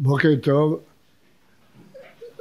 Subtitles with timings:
[0.00, 0.80] בוקר טוב.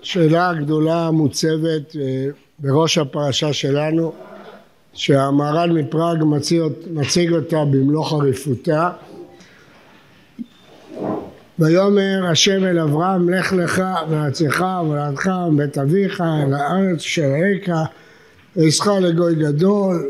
[0.02, 2.28] שאלה גדולה מוצבת אה,
[2.60, 4.14] בראש הפרשה שלנו,
[4.94, 8.90] שהמהר"ל מפראג מציג, מציג אותה במלוא חריפותה.
[11.60, 17.90] ויאמר השם אל אברהם לך לך מארצך ומולדתך ובית אביך אל הארץ אשר אראך
[18.56, 20.08] ואשך לגוי גדול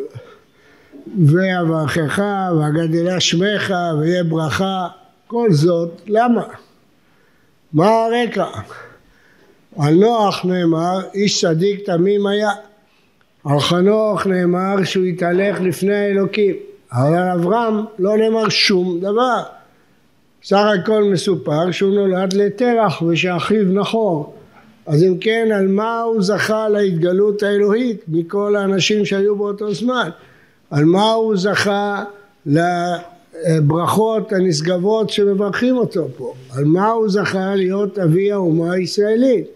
[1.26, 2.22] ואברכך
[2.60, 4.88] ואגדלה שמך ויהיה ברכה
[5.28, 6.44] כל זאת למה?
[7.74, 8.46] מה הרקע?
[9.80, 12.52] על נוח נאמר איש צדיק תמים היה.
[13.46, 16.56] על חנוך נאמר שהוא התהלך לפני האלוקים.
[16.92, 19.44] אבל על אברהם לא נאמר שום דבר.
[20.44, 24.34] סך הכל מסופר שהוא נולד לתרח ושאחיו נחור.
[24.86, 30.10] אז אם כן על מה הוא זכה להתגלות האלוהית מכל האנשים שהיו באותו זמן?
[30.72, 32.04] על מה הוא זכה
[33.46, 36.34] לברכות הנשגבות שמברכים אותו פה.
[36.58, 39.48] על מה הוא זכה להיות אבי האומה הישראלית?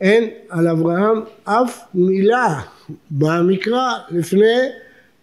[0.00, 2.60] אין על אברהם אף מילה
[3.10, 4.58] במקרא לפני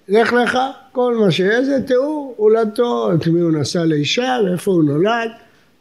[0.09, 0.57] לך לך
[0.91, 5.29] כל מה שיש זה תיאור הולדתו את מי הוא נשא לאישה ואיפה הוא נולד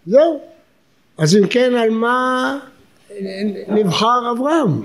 [0.06, 0.40] זהו.
[1.18, 2.58] אז אם כן על מה
[3.68, 4.82] נבחר אברהם?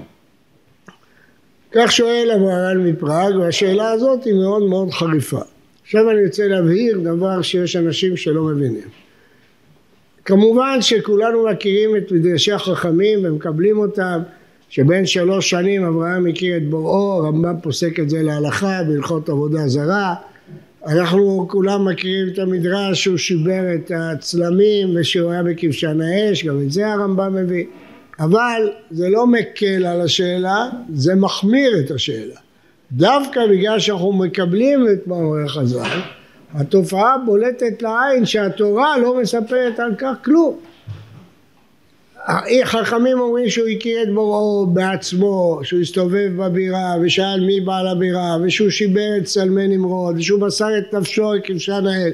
[1.71, 5.41] כך שואל המהר"ל מפראג והשאלה הזאת היא מאוד מאוד חריפה
[5.83, 8.87] עכשיו אני רוצה להבהיר דבר שיש אנשים שלא מבינים.
[10.25, 14.19] כמובן שכולנו מכירים את מדרשי החכמים ומקבלים אותם
[14.69, 20.15] שבין שלוש שנים אברהם הכיר את בוראו, הרמב"ם פוסק את זה להלכה בהלכות עבודה זרה.
[20.85, 26.71] אנחנו כולם מכירים את המדרש שהוא שיבר את הצלמים ושהוא היה בכבשן האש, גם את
[26.71, 27.65] זה הרמב"ם מביא.
[28.19, 32.42] אבל זה לא מקל על השאלה, זה מחמיר את השאלה
[32.93, 35.99] דווקא בגלל שאנחנו מקבלים את מאמרי חז"ל
[36.53, 40.59] התופעה בולטת לעין שהתורה לא מספרת על כך כלום.
[42.63, 48.69] חכמים אומרים שהוא הכיר את בוראו בעצמו, שהוא הסתובב בבירה ושאל מי בעל הבירה ושהוא
[48.69, 52.13] שיבר את צלמי נמרוד ושהוא מסר את נפשו כבשן האש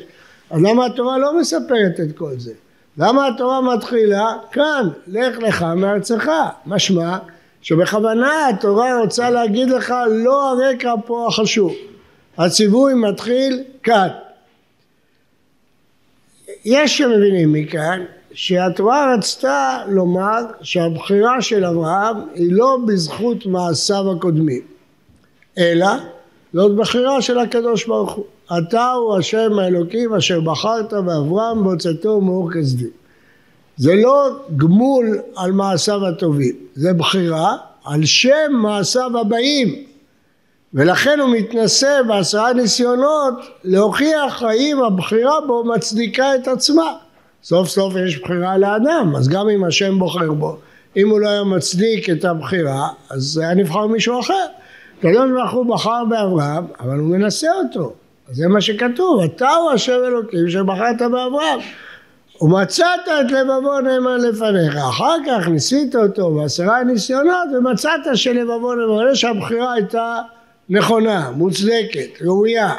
[0.50, 2.54] אז למה התורה לא מספרת את כל זה?
[2.98, 4.34] למה התורה מתחילה?
[4.52, 6.30] כאן, לך לך מארצך.
[6.66, 7.18] משמע
[7.62, 11.74] שבכוונה התורה רוצה להגיד לך לא הרקע פה החשוב.
[12.38, 14.08] הציווי מתחיל כאן.
[16.66, 18.04] יש שמבינים מכאן
[18.34, 24.62] שהתורה רצתה לומר שהבחירה של אברהם היא לא בזכות מעשיו הקודמים
[25.58, 25.88] אלא
[26.54, 28.26] זאת בחירה של הקדוש ברוך הוא
[28.58, 32.99] אתה הוא השם האלוקים אשר בחרת באברהם בהוצאתו מאור כסדים
[33.80, 39.76] זה לא גמול על מעשיו הטובים זה בחירה על שם מעשיו הבאים
[40.74, 46.94] ולכן הוא מתנסה בעשרה ניסיונות להוכיח האם הבחירה בו מצדיקה את עצמה.
[47.44, 50.58] סוף סוף יש בחירה לאדם, אז גם אם השם בוחר בו,
[50.98, 54.46] אם הוא לא היה מצדיק את הבחירה, אז היה נבחר מישהו אחר.
[54.98, 57.94] הקדוש ברוך הוא בחר באברהם, אבל הוא מנסה אותו.
[58.30, 61.60] אז זה מה שכתוב, אתה הוא השם אלוקים שבחרת באברהם.
[62.42, 69.74] ומצאת את לבבו נאמן לפניך, אחר כך ניסית אותו בעשרה ניסיונות ומצאת שלבבו נאמן, שהבחירה
[69.74, 70.18] הייתה
[70.70, 72.74] נכונה, מוצדקת, ראויה,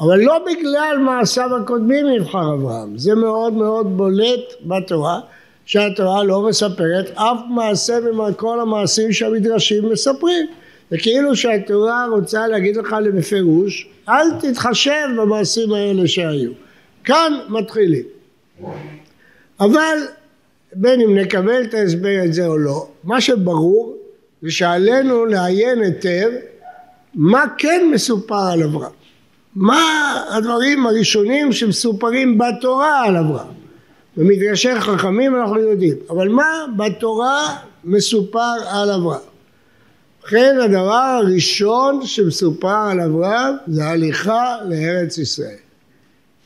[0.00, 5.20] אבל לא בגלל מעשיו הקודמים נבחר אברהם, זה מאוד מאוד בולט בתורה,
[5.66, 10.46] שהתורה לא מספרת אף מעשה מכל המעשים שהמדרשים מספרים.
[10.90, 16.50] זה כאילו שהתורה רוצה להגיד לך בפירוש, אל תתחשב במעשים האלה שהיו.
[17.04, 18.02] כאן מתחילים.
[19.60, 19.98] אבל
[20.72, 23.96] בין אם נקבל את ההסבר הזה או לא, מה שברור
[24.42, 26.30] זה שעלינו לעיין היטב
[27.14, 28.92] מה כן מסופר על אברהם?
[29.56, 33.54] מה הדברים הראשונים שמסופרים בתורה על אברהם?
[34.16, 39.20] במדרשי חכמים אנחנו יודעים, אבל מה בתורה מסופר על אברהם?
[40.24, 45.63] לכן הדבר הראשון שמסופר על אברהם זה הליכה לארץ ישראל.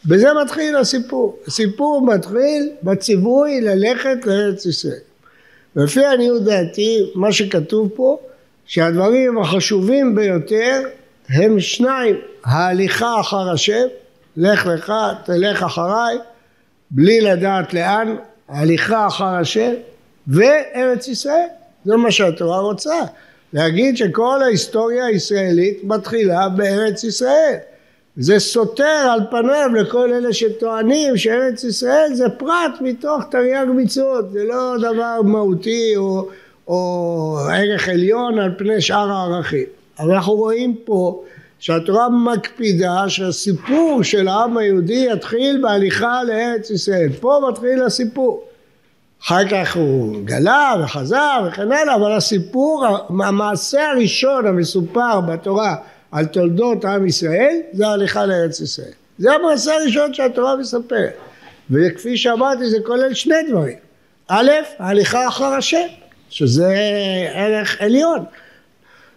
[0.07, 1.39] בזה מתחיל הסיפור.
[1.47, 4.99] הסיפור מתחיל בציווי ללכת לארץ ישראל.
[5.77, 8.19] ולפי עניות דעתי, מה שכתוב פה
[8.67, 10.83] שהדברים החשובים ביותר
[11.29, 13.87] הם שניים, ההליכה אחר השם,
[14.37, 14.93] לך לך,
[15.25, 16.19] תלך אחריי,
[16.91, 18.17] בלי לדעת לאן,
[18.49, 19.73] ההליכה אחר השם,
[20.29, 21.47] וארץ ישראל,
[21.85, 22.95] זה מה שהתורה רוצה,
[23.53, 27.57] להגיד שכל ההיסטוריה הישראלית מתחילה בארץ ישראל.
[28.19, 34.45] זה סותר על פניו לכל אלה שטוענים שארץ ישראל זה פרט מתוך תרי"ג מצוות, זה
[34.45, 36.29] לא דבר מהותי או
[36.69, 39.65] או ערך עליון על פני שאר הערכים.
[39.99, 41.23] אבל אנחנו רואים פה
[41.59, 47.09] שהתורה מקפידה שהסיפור של העם היהודי יתחיל בהליכה לארץ ישראל.
[47.21, 48.45] פה מתחיל הסיפור.
[49.23, 55.77] אחר כך הוא גלה וחזר וכן הלאה, אבל הסיפור, המעשה הראשון המסופר בתורה
[56.13, 58.93] על תולדות עם ישראל, זה ההליכה לארץ ישראל.
[59.19, 61.15] זה המעשה הראשון שהתורה מספרת.
[61.71, 63.77] וכפי שאמרתי, זה כולל שני דברים.
[64.29, 65.87] א', ההליכה אחר השם,
[66.31, 66.75] שזה
[67.35, 68.25] ערך עליון.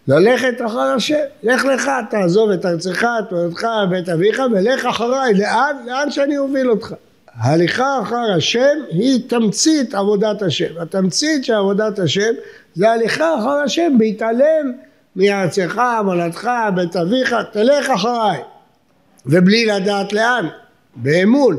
[0.08, 1.16] ללכת אחר השם.
[1.44, 5.34] לך לך, תעזוב את ארצך, את מולדתך, בית אביך, ולך אחריי.
[5.34, 5.76] לאן?
[5.86, 6.94] לאן שאני אוביל אותך.
[7.34, 10.82] ההליכה אחר השם היא תמצית עבודת השם.
[10.82, 12.34] התמצית של עבודת השם
[12.76, 14.72] זה הליכה אחר השם בהתעלם
[15.16, 18.40] מארצך, מולדתך, בית אביך, תלך אחריי.
[19.26, 20.48] ובלי לדעת לאן,
[20.96, 21.58] באמון.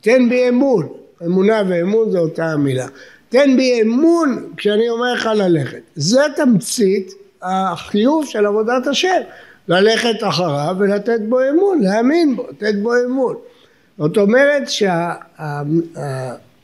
[0.00, 0.88] תן בי אמון.
[1.24, 2.86] אמונה ואמון זה אותה המילה.
[3.28, 5.80] תן בי אמון כשאני אומר לך ללכת.
[5.94, 7.12] זה תמצית
[7.42, 9.20] החיוב של עבודת השם.
[9.68, 13.36] ללכת אחריו ולתת בו אמון, להאמין בו, לתת בו אמון.
[13.98, 14.62] זאת אומרת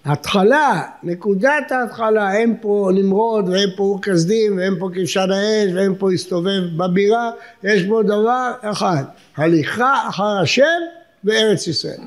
[0.05, 6.13] שההתחלה, נקודת ההתחלה, אין פה נמרוד ואין פה כסדים ואין פה כבשן האש ואין פה
[6.13, 7.31] הסתובב בבירה,
[7.63, 9.05] יש בו דבר אחד,
[9.37, 10.81] הליכה אחר השם
[11.25, 12.01] בארץ ישראל.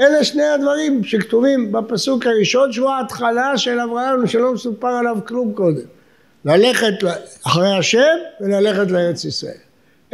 [0.00, 5.86] אלה שני הדברים שכתובים בפסוק הראשון שהוא ההתחלה של אברהם שלא מסופר עליו כלום קודם.
[6.44, 6.94] ללכת
[7.46, 9.63] אחרי השם וללכת לארץ ישראל.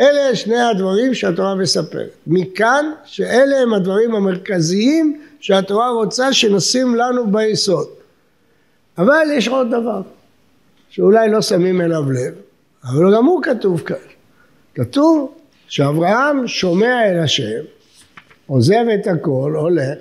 [0.01, 2.11] אלה שני הדברים שהתורה מספרת.
[2.27, 7.89] מכאן שאלה הם הדברים המרכזיים שהתורה רוצה שנשים לנו ביסוד.
[8.99, 10.03] אבל יש עוד דבר
[10.91, 12.35] שאולי לא שמים אליו לב,
[12.85, 13.97] אבל גם הוא כתוב כאן.
[14.75, 15.35] כתוב
[15.69, 17.63] שאברהם שומע אל השם,
[18.47, 19.99] עוזב את הכל, הולך,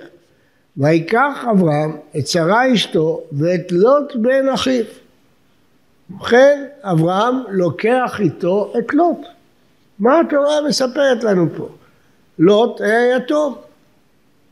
[0.76, 4.84] ויקח אברהם את שרה אשתו ואת לוט בן אחיו.
[6.10, 9.26] ובכן אברהם לוקח איתו את לוט.
[10.00, 11.68] מה התורה מספרת לנו פה?
[12.38, 13.54] לוט היה יתום.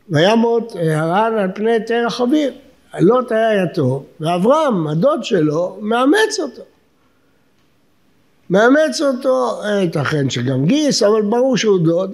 [0.09, 2.51] וימות הרן על פני תרח אביו.
[2.99, 6.61] לוט היה יתום, ואברהם, הדוד שלו, מאמץ אותו.
[8.49, 12.11] מאמץ אותו, ייתכן שגם גיס, אבל ברור שהוא דוד,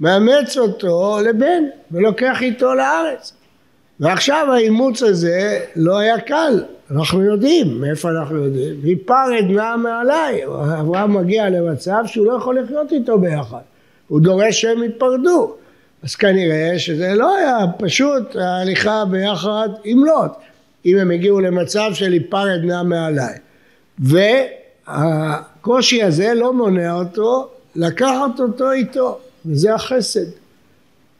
[0.00, 3.32] מאמץ אותו לבן ולוקח איתו לארץ.
[4.00, 8.80] ועכשיו האימוץ הזה לא היה קל, אנחנו יודעים, מאיפה אנחנו יודעים?
[8.84, 10.44] היפרד נע מעליי,
[10.80, 13.60] אברהם מגיע למצב שהוא לא יכול לחיות איתו ביחד,
[14.08, 15.54] הוא דורש שהם ייפרדו,
[16.02, 20.32] אז כנראה שזה לא היה פשוט ההליכה ביחד עם לוט,
[20.86, 23.34] אם הם הגיעו למצב של היפרד נע מעליי.
[23.98, 30.26] והקושי הזה לא מונע אותו לקחת אותו איתו, וזה החסד.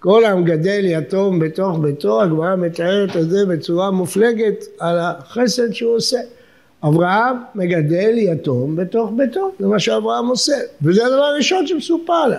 [0.00, 6.19] כל המגדל יתום בתוך ביתו, הגמרא מתארת את זה בצורה מופלגת על החסד שהוא עושה.
[6.85, 12.38] אברהם מגדל יתום בתוך ביתו, זה מה שאברהם עושה, וזה הדבר הראשון שמסופר עליו.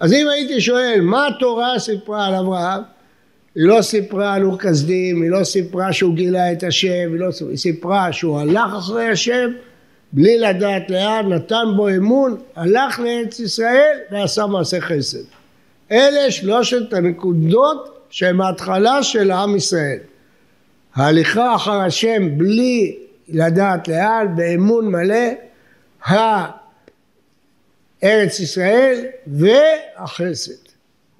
[0.00, 2.82] אז אם הייתי שואל מה התורה סיפרה על אברהם,
[3.54, 7.28] היא לא סיפרה על אור כסדים, היא לא סיפרה שהוא גילה את השם, היא, לא,
[7.48, 9.50] היא סיפרה שהוא הלך אחרי השם
[10.12, 15.41] בלי לדעת לאן, נתן בו אמון, הלך לארץ ישראל ועשה מעשה חסד.
[15.92, 19.98] אלה שלושת הנקודות שהן ההתחלה של עם ישראל.
[20.94, 25.28] ההליכה אחר השם בלי לדעת לאן, באמון מלא,
[26.04, 26.50] הארץ
[28.40, 30.52] ישראל והחסד.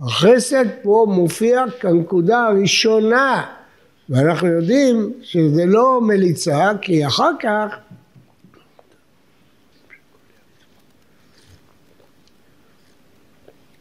[0.01, 3.47] החסד פה מופיע כנקודה הראשונה
[4.09, 7.77] ואנחנו יודעים שזה לא מליצה כי אחר כך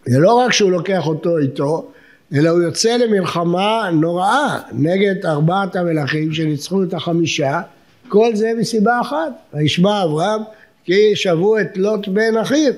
[0.06, 1.92] זה לא רק שהוא לוקח אותו איתו,
[2.34, 7.62] אלא הוא יוצא למלחמה נוראה נגד ארבעת המלכים שניצחו את החמישה,
[8.08, 10.42] כל זה מסיבה אחת, וישמע אברהם
[10.84, 12.74] כי שבו את לוט בן אחיו.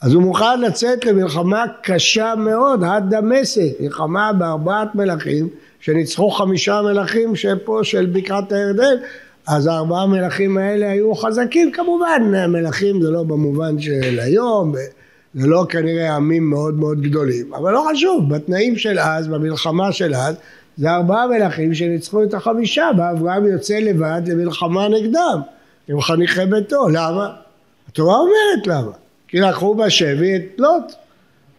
[0.00, 5.48] אז הוא מוכן לצאת למלחמה קשה מאוד, עד דמשק, מלחמה בארבעת מלכים
[5.80, 8.94] שניצחו חמישה מלכים שפה של בקעת הירדן,
[9.48, 14.72] אז הארבעה מלכים האלה היו חזקים כמובן, מלכים זה לא במובן של היום,
[15.34, 20.14] זה לא כנראה עמים מאוד מאוד גדולים, אבל לא חשוב, בתנאים של אז, במלחמה של
[20.14, 20.34] אז,
[20.76, 25.40] זה ארבעה מלכים שניצחו את החמישה, ואברהם יוצא לבד למלחמה נגדם,
[25.88, 27.30] עם חניכי ביתו, למה?
[27.88, 28.92] התורה אומרת למה,
[29.28, 30.92] כי לקחו בשבי את לוט.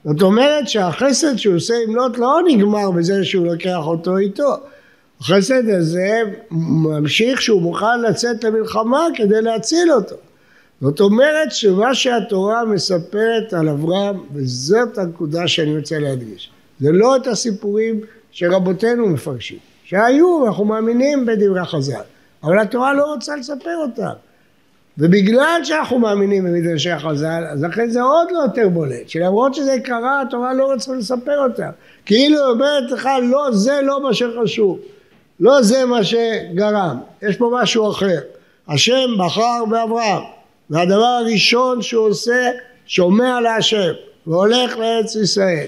[0.06, 4.56] זאת אומרת שהחסד שהוא עושה עם לוט לא נגמר בזה שהוא לוקח אותו איתו.
[5.22, 10.16] החסד הזה ממשיך שהוא מוכן לצאת למלחמה כדי להציל אותו.
[10.84, 16.50] זאת אומרת שמה שהתורה מספרת על אברהם, וזאת הנקודה שאני רוצה להדגיש,
[16.80, 22.02] זה לא את הסיפורים שרבותינו מפרשים, שהיו, אנחנו מאמינים בדברי חז"ל,
[22.44, 24.14] אבל התורה לא רוצה לספר אותם.
[24.98, 30.22] ובגלל שאנחנו מאמינים במדרשי חז"ל, אז לכן זה עוד לא יותר בולט, שלמרות שזה קרה,
[30.22, 31.70] התורה לא רוצה לספר אותם.
[32.06, 34.80] כאילו היא אומרת לך, לא, זה לא מה שחשוב.
[35.40, 38.20] לא זה מה שגרם, יש פה משהו אחר.
[38.68, 40.24] השם בחר באברהם,
[40.70, 42.50] והדבר הראשון שהוא עושה,
[42.86, 43.92] שומע להשם,
[44.28, 45.68] והולך לארץ ישראל,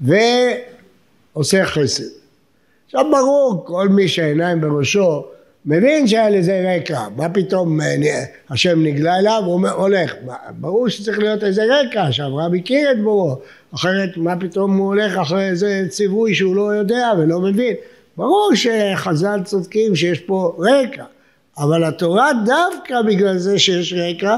[0.00, 2.04] ועושה חסד.
[2.86, 5.24] עכשיו ברור, כל מי שהעיניים בראשו,
[5.66, 10.14] מבין שהיה לזה רקע, מה פתאום אה, השם נגלה אליו, הוא הולך,
[10.50, 13.36] ברור שצריך להיות איזה רקע, שאברהם הכיר את בורו,
[13.74, 17.74] אחרת מה פתאום הוא הולך אחרי איזה ציווי שהוא לא יודע ולא מבין,
[18.16, 21.04] ברור שחז"ל צודקים שיש פה רקע,
[21.58, 24.36] אבל התורה דווקא בגלל זה שיש רקע,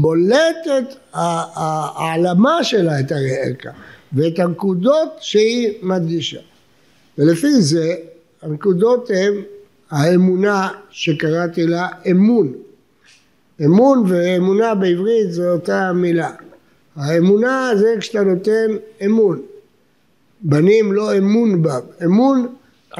[0.00, 3.70] בולטת העלמה שלה את הרקע
[4.12, 6.40] ואת הנקודות שהיא מדגישה.
[7.18, 7.94] ולפי זה
[8.42, 9.42] הנקודות הן
[9.90, 12.52] האמונה שקראתי לה אמון.
[13.64, 16.30] אמון ואמונה בעברית זו אותה מילה.
[16.96, 19.40] האמונה זה כשאתה נותן אמון.
[20.40, 21.80] בנים לא אמון בם.
[22.04, 22.46] אמון,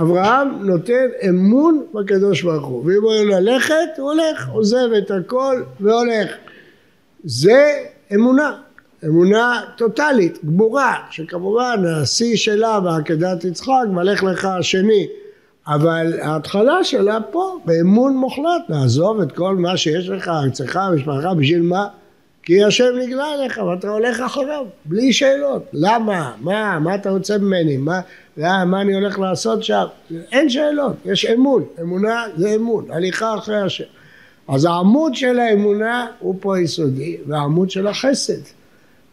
[0.01, 2.85] אברהם נותן אמון בקדוש ברוך הוא.
[2.85, 6.31] ואם הוא אומר ללכת, הוא הולך, עוזב את הכל והולך.
[7.25, 7.73] זה
[8.15, 8.57] אמונה.
[9.05, 15.07] אמונה טוטאלית, גמורה, שכמובן השיא שלה בעקדת יצחק, מלך לך השני.
[15.67, 21.63] אבל ההתחלה שלה פה, באמון מוחלט, לעזוב את כל מה שיש לך, ארצך, משפחה, בשביל
[21.63, 21.89] מה?
[22.49, 25.63] כי השם נגלה אליך ואתה הולך אחריו, בלי שאלות.
[25.73, 26.33] למה?
[26.41, 26.79] מה?
[26.79, 27.77] מה אתה רוצה ממני?
[27.77, 28.01] מה,
[28.37, 29.85] מה, מה אני הולך לעשות שם?
[30.33, 31.65] אין שאלות, יש אמון.
[31.81, 33.85] אמונה זה אמון, הליכה אחרי השם.
[34.49, 38.43] אז העמוד של האמונה הוא פה יסודי, והעמוד של החסד.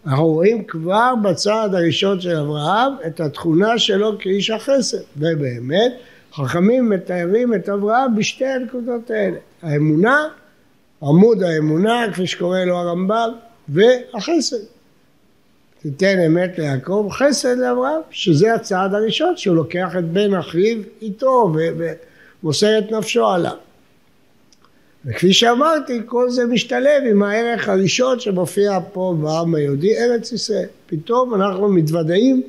[0.08, 5.92] אנחנו רואים כבר בצעד הראשון של אברהם את התכונה שלו כאיש החסד, ובאמת
[6.34, 10.28] חכמים מתארים את אברהם בשתי הנקודות האלה, האמונה,
[11.04, 13.30] עמוד האמונה, כפי שקורא לו הרמב"ם,
[13.70, 14.58] והחסד.
[15.82, 21.54] תיתן אמת ליעקב, חסד לאברהם, שזה הצעד הראשון, שהוא לוקח את בן אחיו איתו
[22.44, 23.56] ומוסר את נפשו עליו.
[25.06, 30.68] וכפי שאמרתי, כל זה משתלב עם הערך הראשון שמופיע פה בעם היהודי, ארץ ישראל.
[30.88, 32.42] פתאום אנחנו מתוודעים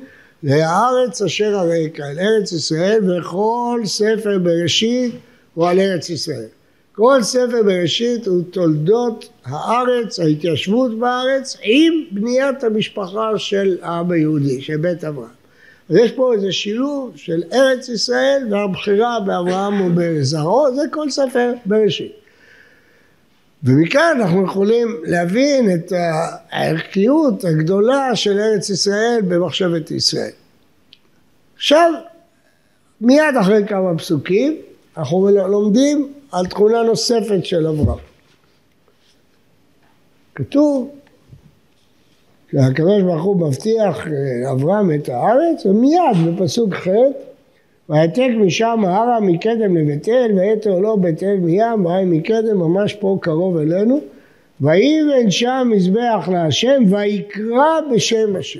[0.43, 5.15] לארץ אשר הרקע, אל ארץ ישראל, וכל ספר בראשית
[5.53, 6.56] הוא על ארץ ישראל.
[6.97, 14.77] כל ספר בראשית הוא תולדות הארץ, ההתיישבות בארץ, עם בניית המשפחה של העם היהודי, של
[14.77, 15.29] בית אברהם.
[15.89, 22.11] אז יש פה איזה שילוב של ארץ ישראל והבחירה באברהם ובזרעו, זה כל ספר בראשית.
[23.63, 25.93] ומכאן אנחנו יכולים להבין את
[26.51, 30.31] הערכיות הגדולה של ארץ ישראל במחשבת ישראל.
[31.55, 31.91] עכשיו,
[33.01, 34.55] מיד אחרי כמה פסוקים,
[34.97, 37.97] אנחנו לומדים על תכונה נוספת של אברהם.
[40.35, 40.89] כתוב
[42.51, 44.07] שהקדוש ברוך הוא מבטיח
[44.43, 46.87] לאברהם את הארץ, ומיד בפסוק ח'
[47.89, 53.17] ויעתק משם ההרה מקדם לבית אל, ויתר לו בית אל מים, והי מקדם ממש פה
[53.21, 53.99] קרוב אלינו,
[54.61, 58.59] ויבן שם מזבח להשם, ויקרא בשם השם.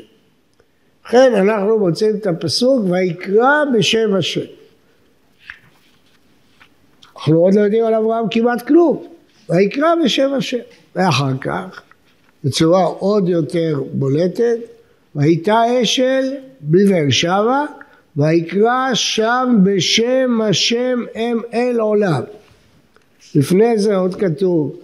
[1.05, 4.56] לכן אנחנו מוצאים את הפסוק, ויקרא בשם השם.
[7.27, 9.03] אנחנו עוד לא יודעים על אברהם כמעט כלום,
[9.49, 10.57] ויקרא בשם השם.
[10.95, 11.81] ואחר כך,
[12.43, 14.57] בצורה עוד יותר בולטת,
[15.15, 17.65] והייתה אשל בבאר שבע
[18.17, 22.21] ויקרא שם בשם השם אם אל עולם.
[23.35, 24.75] לפני זה עוד כתוב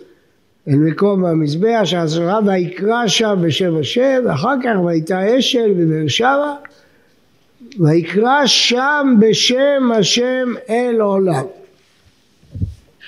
[0.68, 6.54] אל מקום המזבח שעשרה ויקרא שם בשם השם ואחר כך והייתה אשל בבאר שבע
[7.80, 11.46] ויקרא שם בשם השם אל עולם.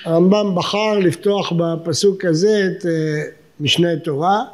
[0.06, 3.22] הרמב"ם בחר לפתוח בפסוק הזה את אה,
[3.60, 4.44] משנה תורה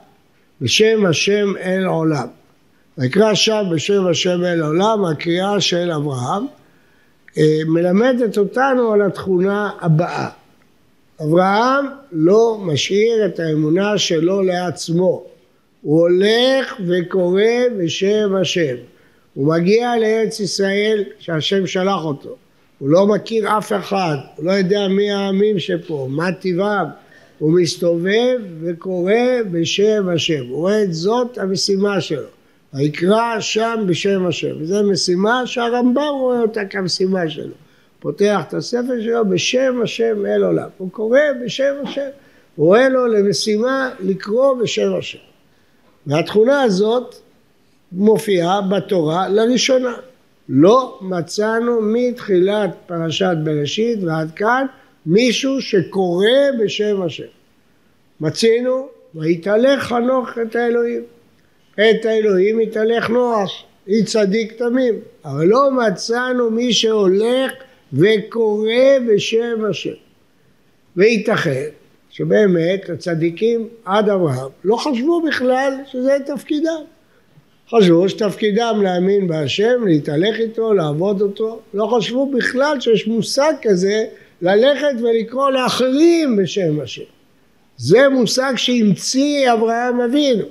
[0.61, 2.27] בשם השם אל עולם
[2.99, 6.47] ויקרא שם בשם השם אל עולם, הקריאה של אברהם,
[7.39, 10.29] אה, מלמדת אותנו על התכונה הבאה.
[11.23, 15.25] אברהם לא משאיר את האמונה שלו לעצמו,
[15.83, 17.43] הוא הולך וקורא
[17.79, 18.75] בשם השם.
[19.35, 22.37] הוא מגיע לארץ ישראל שהשם שלח אותו.
[22.83, 26.87] הוא לא מכיר אף אחד, הוא לא יודע מי העמים שפה, מה טבעם.
[27.39, 29.13] הוא מסתובב וקורא
[29.51, 30.47] בשם השם.
[30.49, 32.29] הוא רואה את זאת המשימה שלו.
[32.75, 34.57] ויקרא שם בשם השם.
[34.61, 37.55] וזו משימה שהרמב"ם רואה אותה כמשימה שלו.
[38.01, 40.69] פותח את הספר שלו בשם השם אל עולם.
[40.79, 42.09] הוא קורא בשם השם.
[42.57, 45.19] הוא רואה לו למשימה לקרוא בשם השם.
[46.07, 47.15] והתכונה הזאת
[47.93, 49.95] מופיעה בתורה לראשונה.
[50.49, 54.67] לא מצאנו מתחילת פרשת בראשית ועד כאן
[55.07, 56.29] מישהו שקורא
[56.61, 57.33] בשם השם.
[58.21, 61.03] מצינו ויתהלך חנוך את האלוהים.
[61.75, 64.95] את האלוהים יתהלך נוח, היא צדיק תמים,
[65.25, 67.53] אבל לא מצאנו מי שהולך
[67.93, 69.91] וקורא בשם השם.
[70.97, 71.69] וייתכן
[72.11, 76.83] שבאמת הצדיקים עד אברהם לא חשבו בכלל שזה תפקידם.
[77.71, 81.61] חשבו שתפקידם להאמין בהשם, להתהלך איתו, לעבוד אותו.
[81.75, 84.05] לא חשבו בכלל שיש מושג כזה
[84.43, 87.03] ללכת ולקרוא לאחרים בשם השם.
[87.77, 90.45] זה מושג שהמציא אברהם אבינו.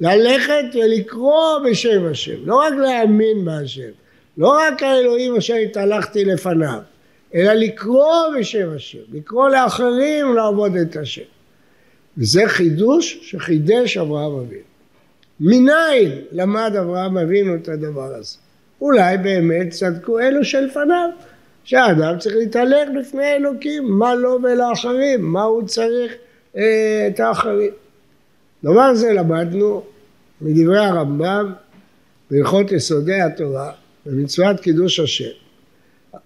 [0.00, 3.90] ללכת ולקרוא בשם השם, לא רק להאמין בהשם,
[4.38, 6.78] לא רק האלוהים אשר התהלכתי לפניו,
[7.34, 11.22] אלא לקרוא בשם השם, לקרוא לאחרים לעבוד את השם.
[12.18, 14.71] וזה חידוש שחידש אברהם אבינו.
[15.40, 18.36] מניין למד אברהם אבינו את הדבר הזה?
[18.80, 21.10] אולי באמת צדקו אלו שלפניו,
[21.64, 26.12] שהאדם צריך להתהלך לפני אלוקים, מה לו ולאחרים, מה הוא צריך
[26.56, 27.70] אה, את האחרים.
[28.64, 29.82] דבר זה למדנו
[30.40, 31.52] מדברי הרמב"ם
[32.30, 33.72] בהלכות יסודי התורה,
[34.06, 35.30] במצוות קידוש השם,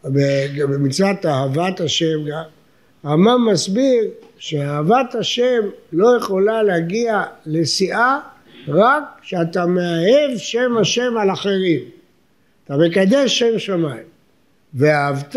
[0.04, 2.42] במצוות אהבת השם גם,
[3.04, 4.04] הרמב"ם מסביר
[4.38, 5.60] שאהבת השם
[5.92, 8.18] לא יכולה להגיע לשיאה
[8.68, 11.80] רק כשאתה מאהב שם השם על אחרים.
[12.64, 14.04] אתה מקדש שם שמיים.
[14.74, 15.36] ואהבת,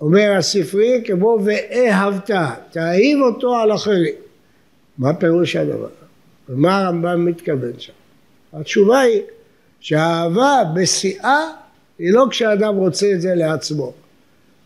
[0.00, 2.30] אומר הספרי, כמו ואהבת,
[2.70, 4.14] תאהיב אותו על אחרים.
[4.98, 5.88] מה פירוש הדבר?
[6.48, 7.92] ומה הרמב"ם מתכוון שם?
[8.52, 9.20] התשובה היא
[9.80, 11.40] שהאהבה בשיאה
[11.98, 13.92] היא לא כשאדם רוצה את זה לעצמו,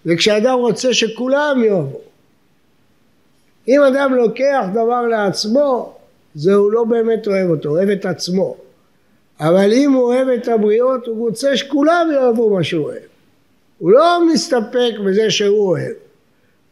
[0.04, 2.00] זה כשאדם רוצה שכולם יאהבו.
[3.68, 5.98] אם אדם לוקח דבר לעצמו,
[6.34, 8.56] זה הוא לא באמת אוהב אותו, אוהב את עצמו.
[9.40, 13.02] אבל אם הוא אוהב את הבריות, הוא רוצה שכולם יאהבו מה שהוא אוהב.
[13.78, 15.92] הוא לא מסתפק בזה שהוא אוהב.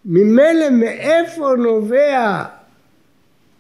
[0.05, 2.45] ממילא מאיפה נובע,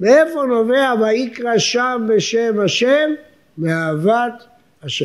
[0.00, 3.10] מאיפה נובע ויקרא שם בשם השם?
[3.58, 4.44] מאהבת
[4.82, 5.04] השם.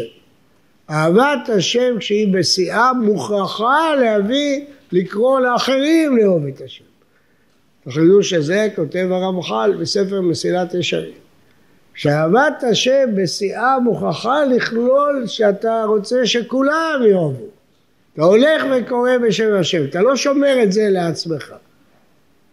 [0.90, 6.84] אהבת השם כשהיא בשיאה מוכרחה להביא, לקרוא לאחרים לאהוב את השם.
[7.88, 11.12] החידוש הזה כותב הרמח"ל בספר מסילת ישרים.
[11.94, 17.46] שאהבת השם בשיאה מוכרחה לכלול שאתה רוצה שכולם יאהבו.
[18.14, 21.54] אתה הולך וקורא בשם השם, אתה לא שומר את זה לעצמך.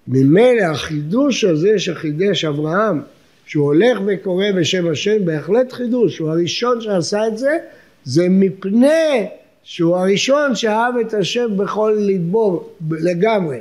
[0.08, 3.02] ממילא החידוש הזה שחידש אברהם,
[3.46, 7.58] שהוא הולך וקורא בשם השם, בהחלט חידוש, הוא הראשון שעשה את זה,
[8.04, 9.26] זה מפני
[9.62, 13.58] שהוא הראשון שאהב את השם בכל ליבו לגמרי.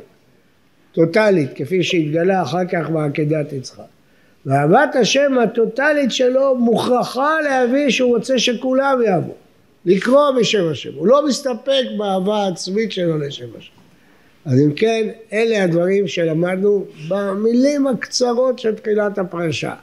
[0.94, 3.84] טוטאלית, כפי שהתגלה אחר כך בעקדת יצחק.
[4.46, 9.34] ואהבת השם הטוטאלית שלו מוכרחה להביא שהוא רוצה שכולם יאהבו,
[9.86, 10.90] לקרוא בשם השם.
[10.96, 13.72] הוא לא מסתפק באהבה העצמית שלו לשם השם.
[14.46, 19.74] אז אם כן, אלה הדברים שלמדנו במילים הקצרות של תחילת הפרשה.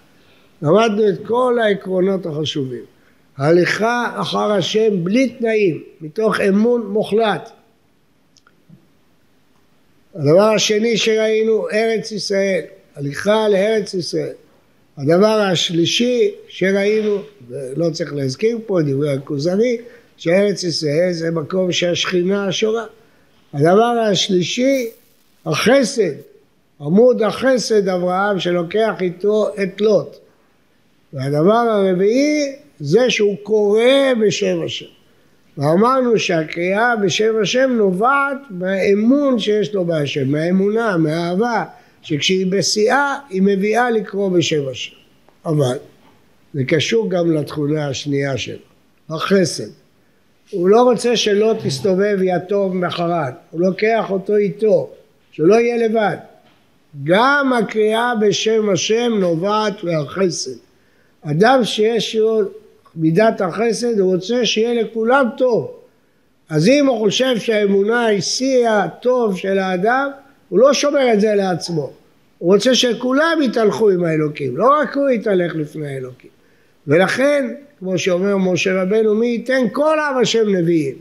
[0.62, 2.84] למדנו את כל העקרונות החשובים.
[3.36, 7.50] הליכה אחר השם בלי תנאים, מתוך אמון מוחלט.
[10.14, 12.60] הדבר השני שראינו, ארץ ישראל,
[12.96, 14.32] הליכה לארץ ישראל.
[14.98, 17.18] הדבר השלישי שראינו,
[17.48, 19.76] ולא צריך להזכיר פה, דברי הכוזרי,
[20.16, 22.84] שארץ ישראל זה מקום שהשכינה שורה.
[23.52, 24.90] הדבר השלישי,
[25.46, 26.12] החסד,
[26.80, 30.16] עמוד החסד אברהם שלוקח איתו את לוט.
[31.12, 33.82] והדבר הרביעי זה שהוא קורא
[34.20, 34.99] בשם השם.
[35.58, 41.64] ואמרנו שהקריאה בשם השם נובעת מהאמון שיש לו בהשם, מהאמונה, מהאהבה,
[42.02, 44.96] שכשהיא בשיאה היא מביאה לקרוא בשם השם.
[45.46, 45.76] אבל
[46.54, 48.58] זה קשור גם לתכונה השנייה שלו,
[49.10, 49.68] החסד.
[50.50, 54.90] הוא לא רוצה שלא תסתובב יתום מחרת, הוא לוקח אותו איתו,
[55.32, 56.16] שלא יהיה לבד.
[57.04, 60.56] גם הקריאה בשם השם נובעת מהחסד.
[61.22, 62.40] אדם שיש לו
[62.96, 65.70] מידת החסד, הוא רוצה שיהיה לכולם טוב.
[66.48, 70.10] אז אם הוא חושב שהאמונה היא שיא הטוב של האדם,
[70.48, 71.90] הוא לא שומר את זה לעצמו.
[72.38, 76.30] הוא רוצה שכולם יתהלכו עם האלוקים, לא רק הוא יתהלך לפני האלוקים.
[76.86, 80.94] ולכן, כמו שאומר משה רבנו, מי ייתן כל עם השם נביאים.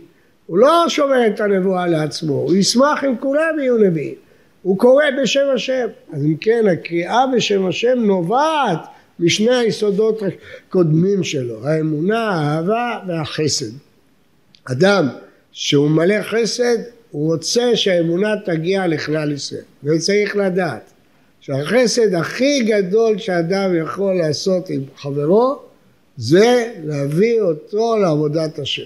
[0.46, 4.16] הוא לא שומר את הנבואה לעצמו, הוא ישמח אם כולם יהיו נביאים.
[4.62, 5.88] הוא קורא בשם השם.
[6.14, 8.80] אז אם כן, הקריאה בשם השם נובעת
[9.20, 10.22] משני היסודות
[10.68, 13.72] הקודמים שלו, האמונה, האהבה והחסד.
[14.66, 15.08] אדם
[15.52, 16.78] שהוא מלא חסד,
[17.12, 20.92] הוא רוצה שהאמונה תגיע לכלל ישראל, וצריך לדעת
[21.42, 25.60] שהחסד הכי גדול שאדם יכול לעשות עם חברו
[26.18, 28.84] זה להביא אותו לעבודת השם.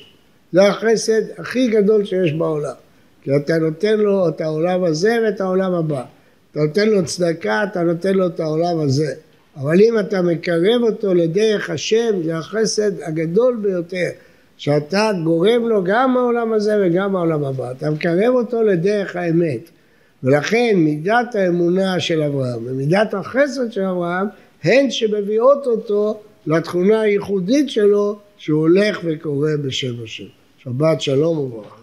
[0.51, 2.73] זה החסד הכי גדול שיש בעולם.
[3.21, 6.03] כי אתה נותן לו את העולם הזה ואת העולם הבא.
[6.51, 9.13] אתה נותן לו צדקה, אתה נותן לו את העולם הזה.
[9.57, 14.09] אבל אם אתה מקרב אותו לדרך השם, זה החסד הגדול ביותר.
[14.57, 19.69] שאתה גורם לו גם העולם הזה וגם העולם הבא, אתה מקרב אותו לדרך האמת.
[20.23, 24.27] ולכן מידת האמונה של אברהם ומידת החסד של אברהם
[24.63, 30.23] הן שמביאות אותו לתכונה הייחודית שלו שהוא הולך וקורא בשם השם.
[30.57, 31.82] שבת שלום וברכה.